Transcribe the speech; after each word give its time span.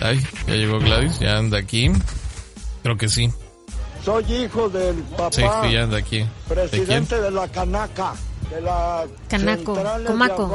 Ay, 0.00 0.20
ya 0.46 0.54
llegó 0.54 0.78
Gladys, 0.78 1.18
ya 1.18 1.38
anda 1.38 1.58
aquí. 1.58 1.90
Creo 2.82 2.96
que 2.96 3.08
sí. 3.08 3.30
Soy 4.04 4.24
hijo 4.32 4.68
del 4.68 4.96
papá. 5.16 5.32
Sí, 5.32 5.42
sí, 5.62 5.72
ya 5.72 5.82
anda 5.82 5.98
aquí. 5.98 6.24
Presidente 6.48 7.20
de, 7.20 7.30
la 7.30 7.48
Canaca, 7.48 8.14
de 8.50 8.60
la 8.60 9.06
Canaco, 9.28 9.76
Comaco. 10.06 10.50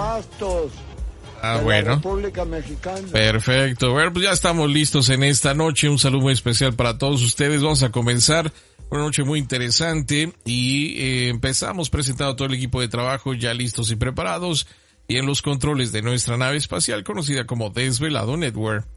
Ah, 1.42 1.58
de 1.58 1.64
bueno. 1.64 1.90
La 1.90 1.96
República 1.96 2.46
Mexicana. 2.46 3.08
Perfecto. 3.12 3.92
Bueno, 3.92 4.14
pues 4.14 4.26
ya 4.26 4.32
estamos 4.32 4.70
listos 4.70 5.10
en 5.10 5.24
esta 5.24 5.54
noche. 5.54 5.90
Un 5.90 6.00
saludo 6.00 6.22
muy 6.22 6.34
especial 6.34 6.74
para 6.74 6.98
todos 6.98 7.22
ustedes. 7.22 7.62
Vamos 7.62 7.84
a 7.84 7.92
comenzar 7.92 8.52
una 8.90 9.02
noche 9.02 9.24
muy 9.24 9.40
interesante 9.40 10.32
y 10.46 10.98
eh, 10.98 11.30
empezamos 11.30 11.90
presentando 11.90 12.36
todo 12.36 12.48
el 12.48 12.54
equipo 12.54 12.80
de 12.80 12.88
trabajo 12.88 13.34
ya 13.34 13.54
listos 13.54 13.92
y 13.92 13.98
preparados 13.98 14.68
y 15.08 15.18
en 15.18 15.26
los 15.26 15.42
controles 15.42 15.92
de 15.92 16.02
nuestra 16.02 16.38
nave 16.38 16.58
espacial 16.58 17.04
conocida 17.04 17.46
como 17.46 17.72
Desvelado 17.72 18.38
Network. 18.38 18.88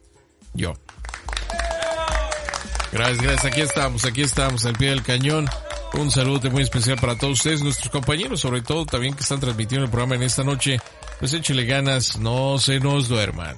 Yo. 0.57 0.75
Gracias, 2.93 3.21
gracias. 3.21 3.45
Aquí 3.45 3.61
estamos, 3.61 4.05
aquí 4.05 4.23
estamos 4.23 4.65
al 4.65 4.75
pie 4.75 4.91
del 4.91 5.03
cañón. 5.03 5.49
Un 5.95 6.11
saludo 6.11 6.51
muy 6.51 6.63
especial 6.63 6.99
para 6.99 7.17
todos 7.17 7.35
ustedes, 7.35 7.63
nuestros 7.63 7.91
compañeros, 7.91 8.41
sobre 8.41 8.63
todo 8.63 8.85
también 8.87 9.15
que 9.15 9.23
están 9.23 9.41
transmitiendo 9.41 9.85
el 9.85 9.91
programa 9.91 10.17
en 10.17 10.23
esta 10.23 10.43
noche. 10.43 10.79
Pues 11.19 11.33
échele 11.33 11.65
ganas, 11.65 12.19
no 12.19 12.59
se 12.59 12.81
nos 12.81 13.09
duerman. 13.09 13.57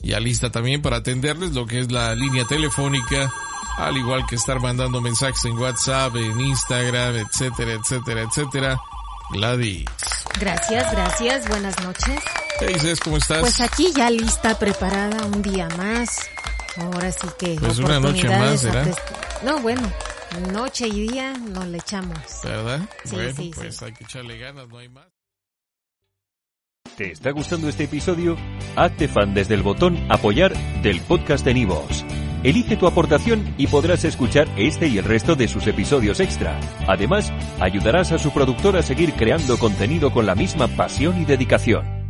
Ya 0.00 0.18
lista 0.18 0.50
también 0.50 0.82
para 0.82 0.96
atenderles 0.96 1.52
lo 1.52 1.66
que 1.66 1.80
es 1.80 1.92
la 1.92 2.14
línea 2.14 2.44
telefónica, 2.44 3.32
al 3.78 3.96
igual 3.96 4.26
que 4.26 4.34
estar 4.34 4.60
mandando 4.60 5.00
mensajes 5.00 5.44
en 5.44 5.56
WhatsApp, 5.56 6.16
en 6.16 6.40
Instagram, 6.40 7.16
etcétera, 7.16 7.72
etcétera, 7.74 8.22
etcétera. 8.22 8.80
Gladys. 9.30 9.86
Gracias, 10.38 10.92
gracias. 10.92 11.48
Buenas 11.48 11.80
noches. 11.82 12.20
¿Qué 12.58 12.66
dices? 12.66 13.00
¿Cómo 13.00 13.16
estás? 13.16 13.40
Pues 13.40 13.60
aquí 13.60 13.92
ya 13.94 14.10
lista, 14.10 14.58
preparada, 14.58 15.24
un 15.26 15.42
día 15.42 15.68
más. 15.76 16.28
Ahora 16.76 17.12
sí 17.12 17.28
que. 17.38 17.56
Pues 17.60 17.78
una 17.78 18.00
noche 18.00 18.28
más, 18.28 18.60
¿será? 18.60 18.86
No, 19.44 19.58
bueno, 19.60 19.82
noche 20.52 20.88
y 20.88 21.08
día 21.08 21.32
nos 21.32 21.66
le 21.66 21.78
echamos. 21.78 22.18
¿Verdad? 22.44 22.80
Sí, 23.04 23.14
bueno, 23.14 23.34
sí, 23.36 23.50
pues 23.54 23.76
sí. 23.76 23.84
hay 23.84 23.92
que 23.92 24.04
echarle 24.04 24.38
ganas, 24.38 24.68
no 24.68 24.78
hay 24.78 24.88
más. 24.88 25.06
¿Te 26.96 27.10
está 27.10 27.30
gustando 27.30 27.68
este 27.68 27.84
episodio? 27.84 28.36
Hazte 28.76 29.08
fan 29.08 29.32
desde 29.32 29.54
el 29.54 29.62
botón 29.62 29.98
Apoyar 30.10 30.52
del 30.82 31.00
podcast 31.00 31.44
de 31.44 31.54
Nivos. 31.54 32.04
Elige 32.42 32.76
tu 32.76 32.86
aportación 32.86 33.54
y 33.56 33.68
podrás 33.68 34.04
escuchar 34.04 34.48
este 34.56 34.88
y 34.88 34.98
el 34.98 35.04
resto 35.04 35.36
de 35.36 35.48
sus 35.48 35.66
episodios 35.66 36.20
extra. 36.20 36.58
Además, 36.88 37.32
ayudarás 37.60 38.12
a 38.12 38.18
su 38.18 38.32
productor 38.32 38.76
a 38.76 38.82
seguir 38.82 39.14
creando 39.14 39.58
contenido 39.58 40.12
con 40.12 40.26
la 40.26 40.34
misma 40.34 40.68
pasión 40.68 41.20
y 41.22 41.24
dedicación. 41.24 42.01